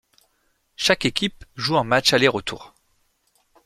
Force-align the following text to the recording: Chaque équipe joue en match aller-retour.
Chaque 0.77 1.05
équipe 1.05 1.45
joue 1.55 1.75
en 1.75 1.83
match 1.83 2.11
aller-retour. 2.13 2.73